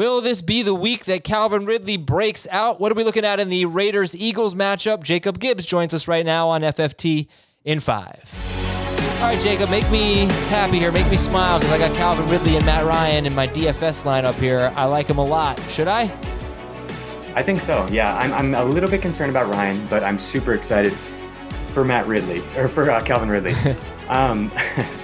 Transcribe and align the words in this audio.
Will 0.00 0.22
this 0.22 0.40
be 0.40 0.62
the 0.62 0.74
week 0.74 1.04
that 1.04 1.24
Calvin 1.24 1.66
Ridley 1.66 1.98
breaks 1.98 2.46
out? 2.50 2.80
What 2.80 2.90
are 2.90 2.94
we 2.94 3.04
looking 3.04 3.26
at 3.26 3.38
in 3.38 3.50
the 3.50 3.66
Raiders 3.66 4.16
Eagles 4.16 4.54
matchup? 4.54 5.02
Jacob 5.02 5.38
Gibbs 5.38 5.66
joins 5.66 5.92
us 5.92 6.08
right 6.08 6.24
now 6.24 6.48
on 6.48 6.62
FFT 6.62 7.28
in 7.64 7.80
five. 7.80 8.24
All 9.20 9.28
right, 9.28 9.38
Jacob, 9.42 9.68
make 9.68 9.90
me 9.90 10.24
happy 10.48 10.78
here. 10.78 10.90
Make 10.90 11.10
me 11.10 11.18
smile 11.18 11.58
because 11.58 11.70
I 11.74 11.76
got 11.76 11.94
Calvin 11.94 12.26
Ridley 12.30 12.56
and 12.56 12.64
Matt 12.64 12.86
Ryan 12.86 13.26
in 13.26 13.34
my 13.34 13.46
DFS 13.46 14.06
lineup 14.06 14.40
here. 14.40 14.72
I 14.74 14.86
like 14.86 15.06
them 15.06 15.18
a 15.18 15.22
lot. 15.22 15.60
Should 15.68 15.88
I? 15.88 16.04
I 17.34 17.42
think 17.42 17.60
so. 17.60 17.86
Yeah, 17.90 18.16
I'm, 18.16 18.32
I'm 18.32 18.54
a 18.54 18.64
little 18.64 18.88
bit 18.88 19.02
concerned 19.02 19.28
about 19.28 19.52
Ryan, 19.52 19.84
but 19.90 20.02
I'm 20.02 20.18
super 20.18 20.54
excited 20.54 20.94
for 21.74 21.84
Matt 21.84 22.06
Ridley 22.06 22.38
or 22.56 22.68
for 22.68 22.90
uh, 22.90 23.02
Calvin 23.02 23.28
Ridley. 23.28 23.52
um, 24.08 24.50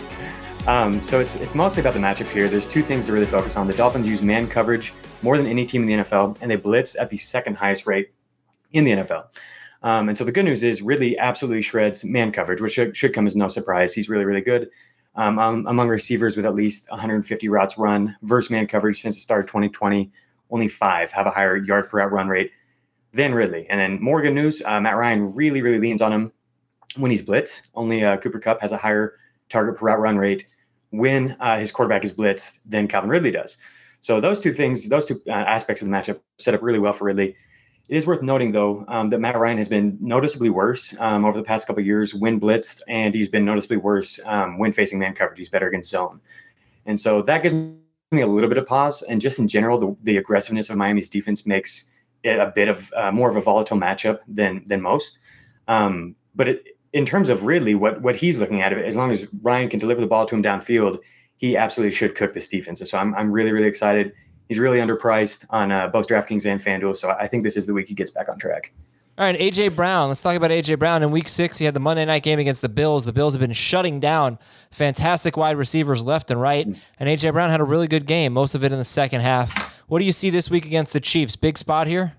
um, 0.66 1.00
so 1.00 1.20
it's 1.20 1.36
it's 1.36 1.54
mostly 1.54 1.80
about 1.80 1.94
the 1.94 2.00
matchup 2.00 2.26
here. 2.26 2.48
There's 2.48 2.66
two 2.66 2.82
things 2.82 3.06
to 3.06 3.12
really 3.12 3.26
focus 3.26 3.56
on. 3.56 3.66
The 3.66 3.74
Dolphins 3.74 4.08
use 4.08 4.22
man 4.22 4.48
coverage 4.48 4.92
more 5.22 5.36
than 5.36 5.46
any 5.46 5.64
team 5.64 5.82
in 5.82 5.86
the 5.86 6.04
NFL, 6.04 6.38
and 6.40 6.50
they 6.50 6.56
blitz 6.56 6.96
at 6.96 7.10
the 7.10 7.16
second 7.16 7.56
highest 7.56 7.86
rate 7.86 8.12
in 8.72 8.84
the 8.84 8.92
NFL. 8.92 9.28
Um, 9.82 10.08
and 10.08 10.18
so 10.18 10.24
the 10.24 10.32
good 10.32 10.44
news 10.44 10.64
is 10.64 10.82
Ridley 10.82 11.16
absolutely 11.18 11.62
shreds 11.62 12.04
man 12.04 12.32
coverage, 12.32 12.60
which 12.60 12.72
should, 12.72 12.96
should 12.96 13.12
come 13.12 13.26
as 13.26 13.36
no 13.36 13.48
surprise. 13.48 13.94
He's 13.94 14.08
really, 14.08 14.24
really 14.24 14.40
good. 14.40 14.68
Um, 15.14 15.38
um, 15.38 15.66
among 15.66 15.88
receivers 15.88 16.36
with 16.36 16.44
at 16.44 16.54
least 16.54 16.90
150 16.90 17.48
routes 17.48 17.78
run 17.78 18.16
versus 18.22 18.50
man 18.50 18.66
coverage 18.66 19.00
since 19.00 19.14
the 19.14 19.20
start 19.20 19.40
of 19.40 19.46
2020, 19.46 20.10
only 20.50 20.68
five 20.68 21.10
have 21.12 21.26
a 21.26 21.30
higher 21.30 21.56
yard 21.56 21.88
per 21.88 21.98
route 21.98 22.12
run 22.12 22.28
rate 22.28 22.50
than 23.12 23.32
Ridley. 23.32 23.66
And 23.70 23.80
then 23.80 24.02
more 24.02 24.20
good 24.20 24.34
news, 24.34 24.60
uh, 24.66 24.80
Matt 24.80 24.96
Ryan 24.96 25.34
really, 25.34 25.62
really 25.62 25.78
leans 25.78 26.02
on 26.02 26.12
him 26.12 26.32
when 26.96 27.10
he's 27.10 27.22
blitzed. 27.22 27.70
Only 27.74 28.04
uh, 28.04 28.16
Cooper 28.18 28.40
Kupp 28.40 28.60
has 28.60 28.72
a 28.72 28.76
higher 28.76 29.14
target 29.48 29.76
per 29.76 29.86
route 29.86 30.00
run 30.00 30.18
rate 30.18 30.46
when 30.90 31.36
uh, 31.40 31.58
his 31.58 31.72
quarterback 31.72 32.04
is 32.04 32.12
blitzed 32.12 32.60
than 32.64 32.88
Calvin 32.88 33.10
Ridley 33.10 33.30
does. 33.30 33.58
So 34.00 34.20
those 34.20 34.40
two 34.40 34.52
things, 34.52 34.88
those 34.88 35.04
two 35.04 35.20
uh, 35.26 35.32
aspects 35.32 35.82
of 35.82 35.88
the 35.88 35.94
matchup 35.94 36.20
set 36.38 36.54
up 36.54 36.62
really 36.62 36.78
well 36.78 36.92
for 36.92 37.04
Ridley. 37.04 37.34
It 37.88 37.96
is 37.96 38.06
worth 38.06 38.22
noting, 38.22 38.52
though, 38.52 38.84
um, 38.88 39.10
that 39.10 39.20
Matt 39.20 39.38
Ryan 39.38 39.58
has 39.58 39.68
been 39.68 39.96
noticeably 40.00 40.50
worse 40.50 40.98
um, 41.00 41.24
over 41.24 41.38
the 41.38 41.44
past 41.44 41.66
couple 41.66 41.82
years 41.82 42.14
when 42.14 42.40
blitzed, 42.40 42.82
and 42.88 43.14
he's 43.14 43.28
been 43.28 43.44
noticeably 43.44 43.76
worse 43.76 44.18
um, 44.24 44.58
when 44.58 44.72
facing 44.72 44.98
man 44.98 45.14
coverage. 45.14 45.38
He's 45.38 45.48
better 45.48 45.68
against 45.68 45.90
zone. 45.90 46.20
And 46.84 46.98
so 46.98 47.22
that 47.22 47.42
gives 47.42 47.54
me 47.54 48.22
a 48.22 48.26
little 48.26 48.48
bit 48.48 48.58
of 48.58 48.66
pause. 48.66 49.02
And 49.02 49.20
just 49.20 49.38
in 49.38 49.46
general, 49.46 49.78
the, 49.78 49.96
the 50.02 50.16
aggressiveness 50.16 50.68
of 50.68 50.76
Miami's 50.76 51.08
defense 51.08 51.46
makes 51.46 51.90
it 52.24 52.38
a 52.38 52.52
bit 52.54 52.68
of 52.68 52.92
uh, 52.96 53.12
more 53.12 53.30
of 53.30 53.36
a 53.36 53.40
volatile 53.40 53.78
matchup 53.78 54.18
than 54.26 54.62
than 54.66 54.80
most. 54.80 55.20
Um, 55.68 56.16
but 56.34 56.48
it, 56.48 56.78
in 56.92 57.04
terms 57.06 57.28
of 57.28 57.44
Ridley, 57.44 57.74
what 57.74 58.02
what 58.02 58.16
he's 58.16 58.38
looking 58.38 58.62
at, 58.62 58.72
as 58.72 58.96
long 58.96 59.10
as 59.12 59.26
Ryan 59.42 59.68
can 59.68 59.78
deliver 59.78 60.00
the 60.00 60.06
ball 60.06 60.26
to 60.26 60.34
him 60.34 60.42
downfield, 60.42 60.98
he 61.36 61.56
absolutely 61.56 61.94
should 61.94 62.14
cook 62.14 62.34
this 62.34 62.48
defense. 62.48 62.88
So 62.88 62.98
I'm, 62.98 63.14
I'm 63.14 63.30
really, 63.30 63.52
really 63.52 63.68
excited 63.68 64.12
he's 64.48 64.58
really 64.58 64.78
underpriced 64.78 65.44
on 65.50 65.72
uh, 65.72 65.88
both 65.88 66.06
DraftKings 66.06 66.46
and 66.46 66.60
FanDuel. 66.60 66.96
So 66.96 67.10
I 67.10 67.26
think 67.26 67.42
this 67.42 67.56
is 67.56 67.66
the 67.66 67.74
week 67.74 67.88
he 67.88 67.94
gets 67.94 68.10
back 68.10 68.28
on 68.28 68.38
track. 68.38 68.72
All 69.18 69.24
right, 69.24 69.38
AJ 69.38 69.74
Brown. 69.74 70.08
Let's 70.08 70.20
talk 70.20 70.36
about 70.36 70.50
AJ 70.50 70.78
Brown. 70.78 71.02
In 71.02 71.10
Week 71.10 71.26
Six, 71.26 71.56
he 71.56 71.64
had 71.64 71.72
the 71.72 71.80
Monday 71.80 72.04
night 72.04 72.22
game 72.22 72.38
against 72.38 72.60
the 72.60 72.68
Bills. 72.68 73.06
The 73.06 73.14
Bills 73.14 73.32
have 73.32 73.40
been 73.40 73.52
shutting 73.52 73.98
down 73.98 74.38
fantastic 74.70 75.38
wide 75.38 75.56
receivers 75.56 76.04
left 76.04 76.30
and 76.30 76.38
right, 76.38 76.66
and 76.66 77.08
AJ 77.08 77.32
Brown 77.32 77.48
had 77.48 77.60
a 77.60 77.64
really 77.64 77.86
good 77.86 78.06
game. 78.06 78.34
Most 78.34 78.54
of 78.54 78.62
it 78.62 78.72
in 78.72 78.78
the 78.78 78.84
second 78.84 79.22
half. 79.22 79.74
What 79.88 80.00
do 80.00 80.04
you 80.04 80.12
see 80.12 80.28
this 80.28 80.50
week 80.50 80.66
against 80.66 80.92
the 80.92 81.00
Chiefs? 81.00 81.34
Big 81.34 81.56
spot 81.56 81.86
here. 81.86 82.16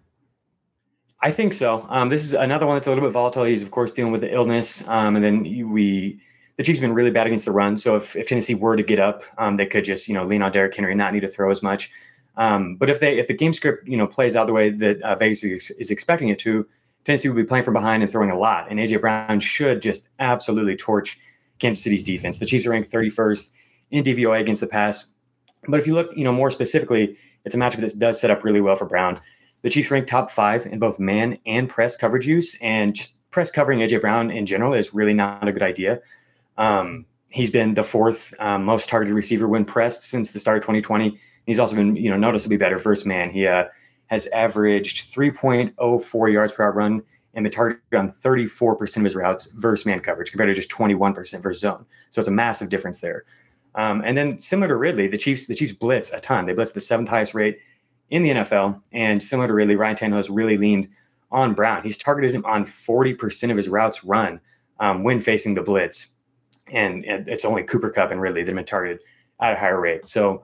I 1.20 1.32
think 1.32 1.54
so. 1.54 1.86
Um, 1.90 2.10
this 2.10 2.23
is 2.23 2.34
another 2.34 2.68
one 2.68 2.76
that's 2.76 2.88
a 2.88 2.92
little 2.92 3.04
bit 3.04 3.12
volatile. 3.12 3.44
He's 3.44 3.64
of 3.64 3.72
course 3.72 3.92
dealing 3.92 4.12
with 4.12 4.22
the 4.22 4.32
illness, 4.32 4.88
um, 4.88 5.16
and 5.16 5.26
then 5.26 5.42
we 5.70 6.20
the 6.58 6.64
Chiefs 6.64 6.80
have 6.80 6.88
been 6.88 6.94
really 6.94 7.12
bad 7.12 7.28
against 7.28 7.46
the 7.46 7.52
run. 7.52 7.78
So 7.78 7.96
if, 7.96 8.16
if 8.16 8.28
Tennessee 8.28 8.56
were 8.56 8.76
to 8.76 8.84
get 8.84 9.00
up, 9.00 9.23
um, 9.38 9.58
they 9.58 9.66
could 9.66 9.84
just 9.84 10.08
you 10.08 10.14
know 10.14 10.23
lean 10.23 10.44
on 10.44 10.52
Derrick 10.52 10.76
Henry, 10.76 10.92
and 10.92 11.00
not 11.00 11.14
need 11.14 11.22
to 11.22 11.28
throw 11.28 11.50
as 11.50 11.64
much. 11.64 11.90
Um, 12.36 12.76
but 12.76 12.90
if 12.90 13.00
they 13.00 13.18
if 13.18 13.28
the 13.28 13.34
game 13.34 13.54
script 13.54 13.88
you 13.88 13.98
know 13.98 14.06
plays 14.06 14.36
out 14.36 14.45
the 14.45 14.54
way 14.54 14.70
that 14.70 15.02
uh, 15.02 15.16
Vegas 15.16 15.44
is, 15.44 15.72
is, 15.72 15.90
expecting 15.90 16.30
it 16.30 16.38
to, 16.40 16.67
Tennessee 17.04 17.30
will 17.30 17.36
be 17.36 17.44
playing 17.44 17.64
from 17.64 17.73
behind 17.73 18.04
and 18.04 18.11
throwing 18.11 18.30
a 18.30 18.38
lot, 18.38 18.67
and 18.70 18.80
AJ 18.80 19.02
Brown 19.02 19.39
should 19.39 19.82
just 19.82 20.10
absolutely 20.20 20.76
torch 20.76 21.17
Kansas 21.58 21.84
City's 21.84 22.04
defense. 22.04 22.38
The 22.38 22.45
Chiefs 22.45 22.67
are 22.67 22.72
ranked 22.72 22.92
31st 22.92 23.54
in 23.89 24.04
DVOA 24.04 24.39
against 24.39 24.61
the 24.61 24.67
pass, 24.67 25.08
but 25.67 25.80
if 25.80 25.88
you 25.88 25.95
look 25.95 26.11
you 26.16 26.23
know 26.23 26.34
more 26.34 26.52
specifically, 26.52 27.17
it's 27.44 27.55
a 27.55 27.58
matchup 27.58 27.82
that 27.82 27.98
does 27.98 28.22
set 28.22 28.30
up 28.30 28.44
really 28.44 28.61
well 28.61 28.76
for 28.76 28.86
Brown. 28.86 29.20
The 29.62 29.70
Chiefs 29.70 29.92
rank 29.92 30.08
top 30.08 30.32
five 30.32 30.66
in 30.66 30.80
both 30.80 31.00
man 31.00 31.38
and 31.45 31.70
press 31.70 31.98
coverage 31.98 32.28
use, 32.28 32.58
and 32.62 32.95
just 32.95 33.14
press 33.32 33.52
covering 33.52 33.80
AJ 33.80 34.02
Brown 34.02 34.32
in 34.32 34.45
general 34.45 34.73
is 34.73 34.94
really 34.94 35.14
not 35.14 35.48
a 35.48 35.52
good 35.52 35.64
idea. 35.64 36.00
Um, 36.58 37.06
he's 37.30 37.52
been 37.52 37.73
the 37.73 37.84
fourth 37.84 38.34
um, 38.40 38.64
most 38.64 38.90
targeted 38.90 39.16
receiver 39.16 39.48
when 39.48 39.66
pressed 39.66 40.04
since 40.04 40.32
the 40.32 40.40
start 40.40 40.58
of 40.58 40.64
2020 40.64 41.20
He's 41.48 41.60
also 41.60 41.78
been, 41.78 41.96
you 41.96 42.12
know, 42.12 42.17
noticeably 42.17 42.58
better 42.58 42.78
first 42.78 43.06
man. 43.06 43.32
He 43.32 43.48
uh, 43.48 43.66
has 44.08 44.28
averaged 44.28 45.12
3.04 45.12 46.32
yards 46.32 46.54
per 46.54 46.66
route 46.66 46.76
run 46.76 47.04
and 47.34 47.44
been 47.44 47.52
targeted 47.52 47.82
on 47.96 48.12
34% 48.12 48.98
of 48.98 49.04
his 49.04 49.16
routes 49.16 49.48
versus 49.54 49.86
man 49.86 50.02
coverage 50.02 50.30
compared 50.30 50.50
to 50.50 50.54
just 50.54 50.70
21% 50.70 51.42
versus 51.42 51.62
zone. 51.62 51.86
So 52.10 52.20
it's 52.20 52.28
a 52.28 52.34
massive 52.34 52.70
difference 52.70 53.00
there. 53.00 53.23
Um, 53.76 54.02
and 54.06 54.17
then 54.17 54.38
similar 54.40 54.67
to 54.67 54.76
Ridley, 54.76 55.08
the 55.08 55.17
Chiefs 55.17 55.48
the 55.48 55.56
Chiefs 55.56 55.72
blitz 55.72 56.12
a 56.12 56.20
ton. 56.20 56.46
They 56.46 56.54
blitz 56.54 56.72
the 56.72 56.82
seventh 56.82 57.10
highest 57.10 57.34
rate 57.34 57.60
in 58.10 58.23
the 58.23 58.30
NFL. 58.30 58.82
And 58.92 59.22
similar 59.22 59.48
to 59.48 59.54
Ridley, 59.54 59.76
Ryan 59.76 59.95
Tannehill 59.95 60.16
has 60.16 60.30
really 60.30 60.58
leaned 60.58 60.90
on 61.32 61.54
Brown. 61.54 61.84
He's 61.84 61.98
targeted 61.98 62.32
him 62.32 62.45
on 62.45 62.66
40% 62.66 63.52
of 63.52 63.58
his 63.58 63.68
routes 63.68 64.04
run 64.04 64.40
um, 64.80 65.04
when 65.04 65.20
facing 65.20 65.56
the 65.56 65.62
blitz. 65.62 66.08
And 66.72 67.06
it's 67.06 67.46
only 67.46 67.64
Cooper 67.64 67.90
Kupp 67.90 68.12
and 68.12 68.22
Ridley 68.22 68.44
that 68.44 68.50
have 68.50 68.56
been 68.56 68.66
targeted 68.66 69.00
at 69.40 69.54
a 69.54 69.56
higher 69.58 69.80
rate. 69.80 70.08
So 70.08 70.44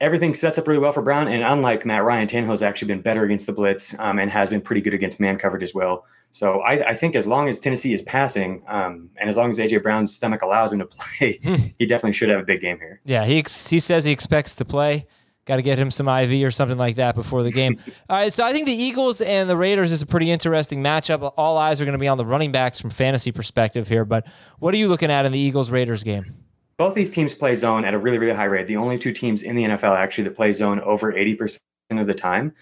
everything 0.00 0.34
sets 0.34 0.58
up 0.58 0.66
really 0.66 0.80
well 0.80 0.92
for 0.92 1.02
Brown. 1.02 1.28
And 1.28 1.42
unlike 1.42 1.86
Matt 1.86 2.04
Ryan, 2.04 2.28
Tannehill 2.28 2.50
has 2.50 2.62
actually 2.62 2.88
been 2.88 3.02
better 3.02 3.24
against 3.24 3.46
the 3.46 3.52
blitz 3.52 3.98
um, 3.98 4.18
and 4.18 4.30
has 4.30 4.50
been 4.50 4.60
pretty 4.60 4.80
good 4.80 4.94
against 4.94 5.20
man 5.20 5.38
coverage 5.38 5.62
as 5.62 5.74
well. 5.74 6.04
So 6.30 6.60
I, 6.60 6.90
I 6.90 6.94
think 6.94 7.14
as 7.14 7.28
long 7.28 7.48
as 7.48 7.60
Tennessee 7.60 7.92
is 7.92 8.02
passing 8.02 8.62
um, 8.66 9.10
and 9.16 9.28
as 9.28 9.36
long 9.36 9.50
as 9.50 9.58
AJ 9.58 9.82
Brown's 9.82 10.14
stomach 10.14 10.42
allows 10.42 10.72
him 10.72 10.78
to 10.80 10.86
play, 10.90 11.40
hmm. 11.42 11.56
he 11.78 11.86
definitely 11.86 12.12
should 12.12 12.28
have 12.28 12.40
a 12.40 12.44
big 12.44 12.60
game 12.60 12.78
here. 12.78 13.00
Yeah, 13.04 13.24
he 13.24 13.38
ex- 13.38 13.68
he 13.68 13.78
says 13.78 14.04
he 14.04 14.12
expects 14.12 14.54
to 14.56 14.64
play. 14.64 15.06
Got 15.44 15.56
to 15.56 15.62
get 15.62 15.78
him 15.78 15.90
some 15.90 16.08
IV 16.08 16.46
or 16.46 16.50
something 16.50 16.78
like 16.78 16.96
that 16.96 17.14
before 17.14 17.42
the 17.42 17.50
game. 17.50 17.78
All 18.08 18.16
right, 18.16 18.32
so 18.32 18.44
I 18.44 18.52
think 18.52 18.66
the 18.66 18.72
Eagles 18.72 19.20
and 19.20 19.50
the 19.50 19.56
Raiders 19.56 19.90
is 19.90 20.00
a 20.00 20.06
pretty 20.06 20.30
interesting 20.30 20.82
matchup. 20.82 21.32
All 21.36 21.58
eyes 21.58 21.80
are 21.80 21.84
going 21.84 21.94
to 21.94 21.98
be 21.98 22.08
on 22.08 22.18
the 22.18 22.26
running 22.26 22.52
backs 22.52 22.80
from 22.80 22.90
fantasy 22.90 23.32
perspective 23.32 23.88
here. 23.88 24.04
But 24.04 24.26
what 24.60 24.72
are 24.72 24.76
you 24.76 24.88
looking 24.88 25.10
at 25.10 25.26
in 25.26 25.32
the 25.32 25.38
Eagles 25.38 25.70
Raiders 25.70 26.04
game? 26.04 26.34
both 26.82 26.96
these 26.96 27.10
teams 27.10 27.32
play 27.32 27.54
zone 27.54 27.84
at 27.84 27.94
a 27.94 27.98
really, 27.98 28.18
really 28.18 28.34
high 28.34 28.44
rate. 28.44 28.66
The 28.66 28.76
only 28.76 28.98
two 28.98 29.12
teams 29.12 29.44
in 29.44 29.54
the 29.54 29.62
NFL 29.62 29.96
actually 29.96 30.24
that 30.24 30.34
play 30.34 30.50
zone 30.50 30.80
over 30.80 31.12
80% 31.12 31.60
of 31.92 32.08
the 32.08 32.14
time. 32.14 32.52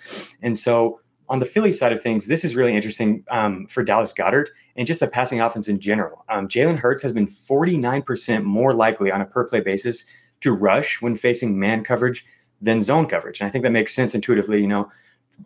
And 0.42 0.58
so 0.58 1.00
on 1.30 1.38
the 1.38 1.46
Philly 1.46 1.72
side 1.72 1.90
of 1.90 2.02
things, 2.02 2.26
this 2.26 2.44
is 2.44 2.54
really 2.54 2.76
interesting 2.76 3.24
um, 3.30 3.66
for 3.68 3.82
Dallas 3.82 4.12
Goedert 4.12 4.48
and 4.76 4.86
just 4.86 5.00
the 5.00 5.06
passing 5.06 5.40
offense 5.40 5.68
in 5.68 5.78
general. 5.78 6.24
Um, 6.28 6.48
Jalen 6.48 6.76
Hurts 6.76 7.02
has 7.02 7.14
been 7.14 7.28
49% 7.28 8.44
more 8.44 8.74
likely 8.74 9.10
on 9.10 9.22
a 9.22 9.24
per 9.24 9.48
play 9.48 9.60
basis 9.60 10.04
to 10.40 10.52
rush 10.52 11.00
when 11.00 11.14
facing 11.14 11.58
man 11.58 11.82
coverage 11.82 12.26
than 12.60 12.80
zone 12.80 13.06
coverage. 13.06 13.40
And 13.40 13.48
I 13.48 13.50
think 13.50 13.64
that 13.64 13.72
makes 13.72 13.94
sense 13.94 14.14
intuitively. 14.14 14.60
You 14.60 14.68
know, 14.68 14.90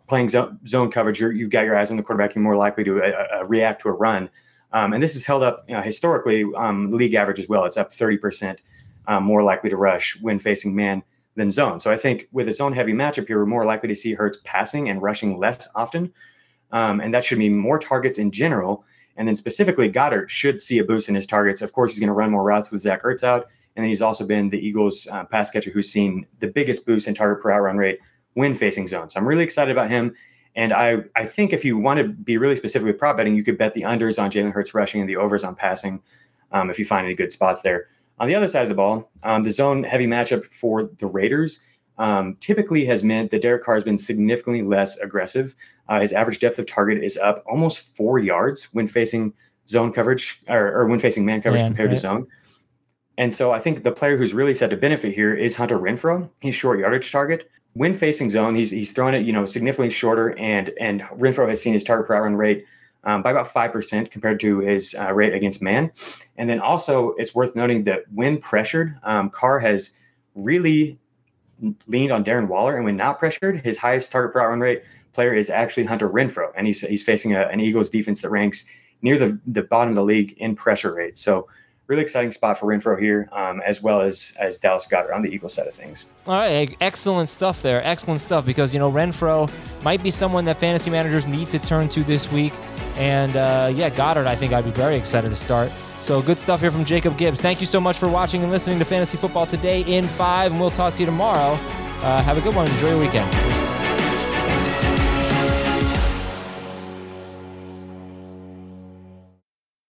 playing 0.07 0.29
zone 0.29 0.91
coverage, 0.91 1.19
you 1.19 1.45
have 1.45 1.49
got 1.49 1.65
your 1.65 1.77
eyes 1.77 1.91
on 1.91 1.97
the 1.97 2.03
quarterback, 2.03 2.35
you're 2.35 2.43
more 2.43 2.57
likely 2.57 2.83
to 2.83 3.01
uh, 3.01 3.27
uh, 3.37 3.45
react 3.45 3.81
to 3.81 3.89
a 3.89 3.93
run. 3.93 4.29
Um, 4.73 4.93
and 4.93 5.01
this 5.01 5.15
is 5.15 5.25
held 5.25 5.43
up 5.43 5.63
you 5.67 5.75
know, 5.75 5.81
historically, 5.81 6.45
um, 6.55 6.91
league 6.91 7.13
average 7.13 7.39
as 7.39 7.47
well. 7.47 7.65
It's 7.65 7.77
up 7.77 7.91
30% 7.91 8.57
um, 9.07 9.23
more 9.23 9.43
likely 9.43 9.69
to 9.69 9.77
rush 9.77 10.17
when 10.21 10.39
facing 10.39 10.75
man 10.75 11.03
than 11.35 11.51
zone. 11.51 11.79
So 11.79 11.91
I 11.91 11.97
think 11.97 12.27
with 12.31 12.47
a 12.47 12.51
zone 12.51 12.73
heavy 12.73 12.93
matchup 12.93 13.27
here, 13.27 13.39
we're 13.39 13.45
more 13.45 13.65
likely 13.65 13.87
to 13.89 13.95
see 13.95 14.13
Hurts 14.13 14.39
passing 14.43 14.89
and 14.89 15.01
rushing 15.01 15.37
less 15.37 15.69
often. 15.75 16.11
Um, 16.71 16.99
and 16.99 17.13
that 17.13 17.23
should 17.23 17.37
mean 17.37 17.57
more 17.57 17.79
targets 17.79 18.19
in 18.19 18.31
general. 18.31 18.83
And 19.17 19.27
then 19.27 19.35
specifically, 19.35 19.89
Goedert 19.89 20.29
should 20.29 20.59
see 20.59 20.79
a 20.79 20.83
boost 20.83 21.07
in 21.07 21.15
his 21.15 21.27
targets. 21.27 21.61
Of 21.61 21.71
course, 21.71 21.93
he's 21.93 21.99
going 21.99 22.07
to 22.07 22.13
run 22.13 22.31
more 22.31 22.43
routes 22.43 22.71
with 22.71 22.81
Zach 22.81 23.03
Ertz 23.03 23.23
out. 23.23 23.47
And 23.75 23.83
then 23.83 23.89
he's 23.89 24.01
also 24.01 24.25
been 24.25 24.49
the 24.49 24.59
Eagles' 24.59 25.07
uh, 25.11 25.25
pass 25.25 25.51
catcher 25.51 25.71
who's 25.71 25.91
seen 25.91 26.25
the 26.39 26.47
biggest 26.47 26.85
boost 26.85 27.07
in 27.07 27.13
target 27.13 27.41
per 27.41 27.51
out 27.51 27.61
run 27.61 27.77
rate 27.77 27.99
when 28.33 28.55
facing 28.55 28.87
zone. 28.87 29.09
So 29.09 29.19
I'm 29.19 29.27
really 29.27 29.43
excited 29.43 29.71
about 29.71 29.89
him. 29.89 30.15
And 30.55 30.71
I, 30.71 31.03
I 31.15 31.25
think 31.25 31.51
if 31.51 31.65
you 31.65 31.77
want 31.77 31.99
to 31.99 32.07
be 32.07 32.37
really 32.37 32.55
specific 32.55 32.85
with 32.85 32.97
prop 32.97 33.17
betting, 33.17 33.35
you 33.35 33.43
could 33.43 33.57
bet 33.57 33.73
the 33.73 33.81
unders 33.81 34.21
on 34.21 34.31
Jalen 34.31 34.53
Hurts 34.53 34.73
rushing 34.73 35.01
and 35.01 35.09
the 35.09 35.17
overs 35.17 35.43
on 35.43 35.55
passing 35.55 36.01
um, 36.51 36.69
if 36.69 36.79
you 36.79 36.85
find 36.85 37.05
any 37.05 37.15
good 37.15 37.31
spots 37.31 37.61
there. 37.61 37.87
On 38.19 38.27
the 38.27 38.35
other 38.35 38.47
side 38.47 38.63
of 38.63 38.69
the 38.69 38.75
ball, 38.75 39.11
um, 39.23 39.43
the 39.43 39.51
zone 39.51 39.83
heavy 39.83 40.07
matchup 40.07 40.45
for 40.45 40.89
the 40.97 41.05
Raiders 41.05 41.65
um, 41.97 42.37
typically 42.39 42.85
has 42.85 43.03
meant 43.03 43.31
that 43.31 43.41
Derek 43.41 43.63
Carr 43.63 43.75
has 43.75 43.83
been 43.83 43.97
significantly 43.97 44.61
less 44.61 44.97
aggressive. 44.97 45.53
Uh, 45.89 45.99
his 45.99 46.13
average 46.13 46.39
depth 46.39 46.57
of 46.57 46.65
target 46.65 47.03
is 47.03 47.17
up 47.17 47.43
almost 47.45 47.79
four 47.79 48.19
yards 48.19 48.73
when 48.73 48.87
facing 48.87 49.33
zone 49.67 49.91
coverage 49.91 50.41
or, 50.47 50.73
or 50.73 50.87
when 50.87 50.99
facing 50.99 51.25
man 51.25 51.41
coverage 51.41 51.63
compared 51.63 51.89
right. 51.89 51.95
to 51.95 51.99
zone. 51.99 52.27
And 53.17 53.33
so 53.33 53.51
I 53.51 53.59
think 53.59 53.83
the 53.83 53.91
player 53.91 54.17
who's 54.17 54.33
really 54.33 54.53
set 54.53 54.69
to 54.71 54.77
benefit 54.77 55.15
here 55.15 55.33
is 55.33 55.55
Hunter 55.55 55.79
Renfrow, 55.79 56.29
He's 56.41 56.55
short 56.55 56.79
yardage 56.79 57.11
target 57.11 57.49
when 57.75 57.93
facing 57.93 58.29
zone, 58.29 58.55
he's 58.55 58.71
he's 58.71 58.91
thrown 58.91 59.13
it 59.13 59.25
you 59.25 59.33
know 59.33 59.45
significantly 59.45 59.91
shorter, 59.91 60.37
and 60.39 60.71
and 60.79 61.03
Renfrow 61.03 61.47
has 61.47 61.61
seen 61.61 61.73
his 61.73 61.83
target 61.83 62.07
per 62.07 62.21
run 62.21 62.35
rate 62.35 62.65
um, 63.03 63.21
by 63.21 63.31
about 63.31 63.47
five 63.47 63.71
percent 63.71 64.11
compared 64.11 64.39
to 64.39 64.59
his 64.59 64.95
uh, 64.99 65.13
rate 65.13 65.33
against 65.33 65.61
man. 65.61 65.91
And 66.37 66.49
then 66.49 66.59
also 66.59 67.11
it's 67.17 67.35
worth 67.35 67.55
noting 67.55 67.83
that 67.83 68.03
when 68.13 68.39
pressured, 68.39 68.97
um, 69.03 69.29
Carr 69.29 69.59
has 69.59 69.91
really 70.35 70.97
leaned 71.87 72.11
on 72.11 72.23
Darren 72.23 72.47
Waller, 72.47 72.75
and 72.75 72.85
when 72.85 72.95
not 72.95 73.19
pressured, 73.19 73.59
his 73.61 73.77
highest 73.77 74.11
target 74.11 74.33
per 74.33 74.49
run 74.49 74.61
rate 74.61 74.83
player 75.11 75.33
is 75.33 75.49
actually 75.49 75.83
Hunter 75.83 76.09
Renfrow, 76.09 76.51
and 76.55 76.65
he's 76.65 76.79
he's 76.79 77.03
facing 77.03 77.35
a, 77.35 77.41
an 77.47 77.59
Eagles 77.59 77.89
defense 77.89 78.21
that 78.21 78.29
ranks 78.29 78.63
near 79.01 79.17
the 79.17 79.37
the 79.45 79.63
bottom 79.63 79.89
of 79.89 79.95
the 79.95 80.03
league 80.03 80.33
in 80.37 80.55
pressure 80.55 80.93
rate. 80.93 81.17
So 81.17 81.49
really 81.87 82.01
exciting 82.01 82.31
spot 82.31 82.57
for 82.59 82.65
Renfrow 82.67 82.99
here, 82.99 83.29
um, 83.31 83.61
as 83.65 83.81
well 83.81 84.01
as 84.01 84.35
as 84.39 84.57
Dallas 84.57 84.87
Goedert 84.87 85.13
on 85.13 85.21
the 85.21 85.33
Eagles 85.33 85.53
side 85.53 85.67
of 85.67 85.73
things. 85.73 86.05
All 86.27 86.35
right, 86.35 86.75
excellent 86.81 87.29
stuff 87.29 87.61
there. 87.61 87.81
Excellent 87.83 88.21
stuff 88.21 88.45
because 88.45 88.73
you 88.73 88.79
know 88.79 88.91
Renfrow 88.91 89.49
might 89.83 90.01
be 90.01 90.11
someone 90.11 90.45
that 90.45 90.59
fantasy 90.59 90.89
managers 90.89 91.27
need 91.27 91.47
to 91.47 91.59
turn 91.59 91.89
to 91.89 92.03
this 92.03 92.31
week, 92.31 92.53
and 92.97 93.35
uh, 93.35 93.71
yeah, 93.73 93.89
Goedert, 93.89 94.25
I 94.25 94.35
think 94.35 94.53
I'd 94.53 94.65
be 94.65 94.71
very 94.71 94.95
excited 94.95 95.29
to 95.29 95.35
start. 95.35 95.69
So 96.01 96.21
good 96.21 96.37
stuff 96.37 96.61
here 96.61 96.71
from 96.71 96.85
Jacob 96.85 97.17
Gibbs. 97.17 97.41
Thank 97.41 97.61
you 97.61 97.65
so 97.65 97.79
much 97.79 97.97
for 97.97 98.09
watching 98.09 98.43
and 98.43 98.51
listening 98.51 98.79
to 98.79 98.85
Fantasy 98.85 99.17
Football 99.17 99.45
today 99.45 99.81
in 99.81 100.05
five, 100.05 100.51
and 100.51 100.59
we'll 100.59 100.69
talk 100.69 100.93
to 100.95 100.99
you 100.99 101.05
tomorrow. 101.05 101.57
Uh, 102.01 102.21
have 102.21 102.37
a 102.37 102.41
good 102.41 102.53
one. 102.53 102.67
Enjoy 102.67 102.89
your 102.89 102.99
weekend. 102.99 103.54